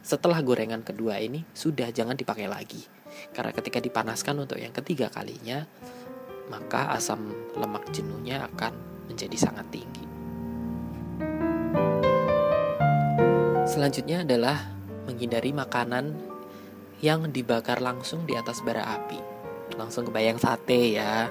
setelah 0.00 0.38
gorengan 0.40 0.86
kedua 0.86 1.18
ini 1.18 1.42
sudah 1.52 1.90
jangan 1.90 2.14
dipakai 2.14 2.46
lagi. 2.46 2.86
Karena 3.32 3.52
ketika 3.54 3.78
dipanaskan 3.78 4.44
untuk 4.44 4.58
yang 4.58 4.74
ketiga 4.74 5.08
kalinya, 5.12 5.64
maka 6.48 6.92
asam 6.96 7.32
lemak 7.54 7.88
jenuhnya 7.92 8.48
akan 8.52 8.72
menjadi 9.08 9.36
sangat 9.36 9.66
tinggi. 9.72 10.04
Selanjutnya 13.68 14.24
adalah 14.24 14.56
menghindari 15.04 15.52
makanan 15.52 16.16
yang 17.04 17.30
dibakar 17.30 17.78
langsung 17.78 18.26
di 18.26 18.34
atas 18.34 18.64
bara 18.64 18.82
api. 18.96 19.20
Langsung 19.76 20.08
kebayang 20.08 20.40
sate 20.40 20.98
ya. 20.98 21.28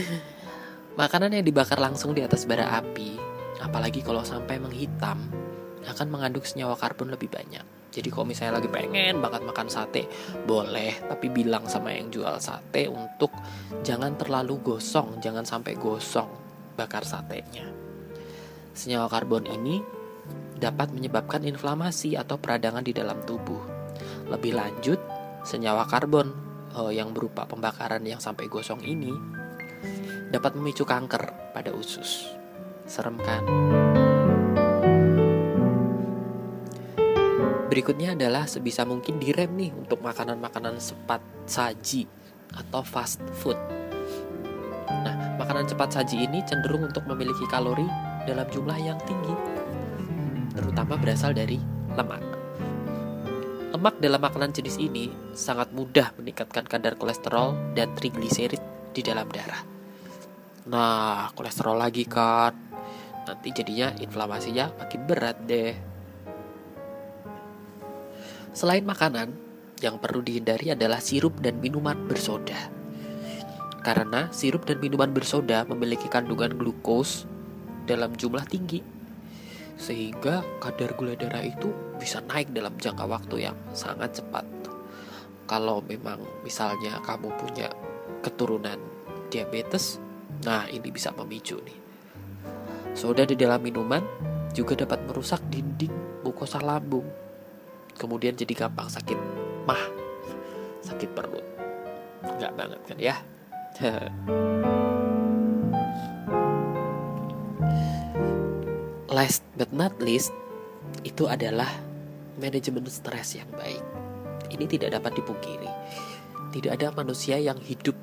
Makanan 1.00 1.36
yang 1.36 1.44
dibakar 1.44 1.76
langsung 1.82 2.14
di 2.14 2.22
atas 2.22 2.46
bara 2.46 2.78
api, 2.78 3.18
apalagi 3.60 4.00
kalau 4.00 4.22
sampai 4.22 4.62
menghitam, 4.62 5.20
akan 5.84 6.06
mengandung 6.08 6.46
senyawa 6.46 6.78
karbon 6.78 7.10
lebih 7.12 7.30
banyak. 7.30 7.79
Jadi 7.90 8.08
kalau 8.08 8.26
misalnya 8.26 8.62
lagi 8.62 8.70
pengen 8.70 9.18
banget 9.18 9.42
makan 9.42 9.66
sate, 9.66 10.06
boleh, 10.46 11.10
tapi 11.10 11.26
bilang 11.26 11.66
sama 11.66 11.90
yang 11.90 12.06
jual 12.06 12.38
sate 12.38 12.86
untuk 12.86 13.34
jangan 13.82 14.14
terlalu 14.14 14.62
gosong, 14.62 15.18
jangan 15.18 15.42
sampai 15.42 15.74
gosong 15.74 16.30
bakar 16.78 17.02
satenya. 17.02 17.66
Senyawa 18.70 19.10
karbon 19.10 19.44
ini 19.50 19.82
dapat 20.54 20.94
menyebabkan 20.94 21.42
inflamasi 21.42 22.14
atau 22.14 22.38
peradangan 22.38 22.86
di 22.86 22.94
dalam 22.94 23.18
tubuh. 23.26 23.60
Lebih 24.30 24.54
lanjut, 24.54 25.00
senyawa 25.42 25.90
karbon 25.90 26.30
eh, 26.78 26.92
yang 26.94 27.10
berupa 27.10 27.44
pembakaran 27.50 28.06
yang 28.06 28.22
sampai 28.22 28.46
gosong 28.46 28.80
ini 28.86 29.10
dapat 30.30 30.54
memicu 30.54 30.86
kanker 30.86 31.50
pada 31.50 31.74
usus. 31.74 32.30
Serem 32.86 33.18
kan? 33.18 33.42
Berikutnya 37.70 38.18
adalah 38.18 38.50
sebisa 38.50 38.82
mungkin 38.82 39.22
direm 39.22 39.54
nih 39.54 39.70
untuk 39.70 40.02
makanan-makanan 40.02 40.82
cepat 40.82 41.22
saji 41.46 42.02
atau 42.50 42.82
fast 42.82 43.22
food. 43.38 43.54
Nah, 44.90 45.38
makanan 45.38 45.70
cepat 45.70 45.94
saji 45.94 46.26
ini 46.26 46.42
cenderung 46.42 46.90
untuk 46.90 47.06
memiliki 47.06 47.46
kalori 47.46 47.86
dalam 48.26 48.42
jumlah 48.50 48.74
yang 48.74 48.98
tinggi, 49.06 49.34
terutama 50.50 50.98
berasal 50.98 51.30
dari 51.30 51.62
lemak. 51.94 52.18
Lemak 53.70 54.02
dalam 54.02 54.18
makanan 54.18 54.50
jenis 54.50 54.74
ini 54.82 55.14
sangat 55.30 55.70
mudah 55.70 56.10
meningkatkan 56.18 56.66
kadar 56.66 56.98
kolesterol 56.98 57.54
dan 57.78 57.94
trigliserid 57.94 58.58
di 58.90 59.00
dalam 59.06 59.30
darah. 59.30 59.62
Nah, 60.66 61.30
kolesterol 61.38 61.78
lagi 61.78 62.02
kan. 62.02 62.50
Nanti 63.30 63.54
jadinya 63.54 63.94
inflamasinya 63.94 64.74
makin 64.74 65.00
berat 65.06 65.38
deh. 65.46 65.89
Selain 68.50 68.82
makanan, 68.82 69.30
yang 69.80 69.96
perlu 69.96 70.20
dihindari 70.20 70.74
adalah 70.74 71.00
sirup 71.00 71.40
dan 71.40 71.62
minuman 71.62 71.96
bersoda. 72.04 72.68
Karena 73.80 74.28
sirup 74.28 74.68
dan 74.68 74.76
minuman 74.76 75.08
bersoda 75.14 75.64
memiliki 75.64 76.10
kandungan 76.12 76.52
glukos 76.52 77.24
dalam 77.88 78.12
jumlah 78.12 78.44
tinggi 78.44 79.00
sehingga 79.80 80.44
kadar 80.60 80.92
gula 80.92 81.16
darah 81.16 81.40
itu 81.40 81.72
bisa 81.96 82.20
naik 82.28 82.52
dalam 82.52 82.76
jangka 82.76 83.08
waktu 83.08 83.48
yang 83.48 83.56
sangat 83.72 84.20
cepat. 84.20 84.44
Kalau 85.48 85.80
memang 85.80 86.20
misalnya 86.44 87.00
kamu 87.00 87.32
punya 87.40 87.72
keturunan 88.20 88.76
diabetes, 89.32 89.96
nah 90.44 90.68
ini 90.68 90.92
bisa 90.92 91.16
memicu 91.16 91.56
nih. 91.64 91.78
Soda 92.92 93.24
di 93.24 93.34
dalam 93.40 93.64
minuman 93.64 94.04
juga 94.52 94.76
dapat 94.76 95.00
merusak 95.08 95.40
dinding 95.48 96.22
mukosa 96.22 96.60
lambung. 96.60 97.08
Kemudian 98.00 98.32
jadi 98.32 98.56
gampang 98.56 98.88
sakit 98.88 99.18
mah, 99.68 99.84
sakit 100.80 101.12
perut. 101.12 101.44
Enggak 102.24 102.56
banget 102.56 102.80
kan 102.88 102.96
ya? 102.96 103.16
last 109.10 109.42
but 109.58 109.68
not 109.74 109.92
least 109.98 110.30
itu 111.02 111.26
adalah 111.26 111.68
manajemen 112.38 112.86
stres 112.86 113.36
yang 113.36 113.50
baik. 113.52 113.82
Ini 114.48 114.64
tidak 114.64 114.96
dapat 114.96 115.18
dipungkiri. 115.18 115.70
Tidak 116.50 116.72
ada 116.72 116.90
manusia 116.94 117.38
yang 117.38 117.58
hidup 117.60 117.94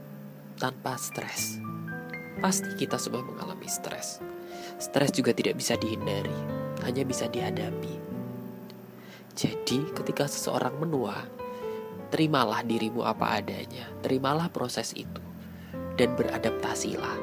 tanpa 0.62 0.96
stres. 1.00 1.60
Pasti 2.40 2.70
kita 2.78 3.02
semua 3.02 3.26
mengalami 3.26 3.68
stres. 3.68 4.22
Stres 4.78 5.10
juga 5.12 5.34
tidak 5.34 5.58
bisa 5.58 5.74
dihindari, 5.76 6.38
hanya 6.86 7.04
bisa 7.04 7.26
dihadapi. 7.28 7.97
Jadi, 9.38 9.94
ketika 9.94 10.26
seseorang 10.26 10.82
menua, 10.82 11.30
terimalah 12.10 12.66
dirimu 12.66 13.06
apa 13.06 13.38
adanya, 13.38 13.86
terimalah 14.02 14.50
proses 14.50 14.98
itu, 14.98 15.22
dan 15.94 16.18
beradaptasilah. 16.18 17.18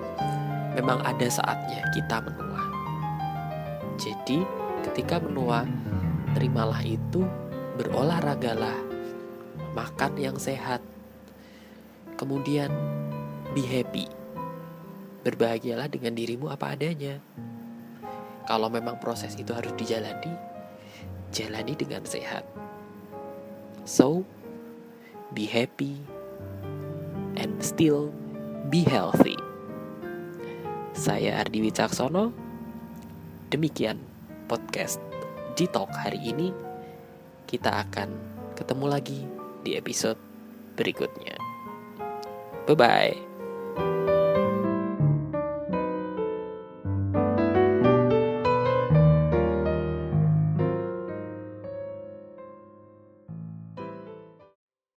Memang 0.79 1.03
ada 1.03 1.27
saatnya 1.27 1.83
kita 1.91 2.23
menua 2.23 2.45
jadi, 3.95 4.43
ketika 4.91 5.23
menua, 5.23 5.63
terimalah 6.35 6.83
itu, 6.83 7.23
berolahragalah, 7.79 8.75
makan 9.73 10.13
yang 10.19 10.35
sehat, 10.35 10.83
kemudian 12.19 12.75
be 13.55 13.63
happy. 13.63 14.11
Berbahagialah 15.23 15.89
dengan 15.89 16.13
dirimu 16.19 16.51
apa 16.51 16.75
adanya. 16.75 17.23
Kalau 18.45 18.69
memang 18.69 19.01
proses 19.01 19.39
itu 19.41 19.57
harus 19.57 19.73
dijalani, 19.79 20.35
jalani 21.35 21.75
dengan 21.75 22.07
sehat. 22.07 22.47
So, 23.83 24.23
be 25.35 25.51
happy 25.51 25.99
and 27.35 27.59
still 27.59 28.15
be 28.71 28.87
healthy. 28.87 29.37
Saya 30.95 31.43
Ardi 31.43 31.59
Wicaksono 31.59 32.31
Demikian 33.51 33.99
podcast 34.47 35.03
Ditalk 35.59 35.91
hari 35.91 36.23
ini. 36.23 36.55
Kita 37.45 37.83
akan 37.87 38.09
ketemu 38.55 38.87
lagi 38.87 39.21
di 39.67 39.75
episode 39.75 40.19
berikutnya. 40.79 41.39
Bye 42.67 42.79
bye. 42.79 43.34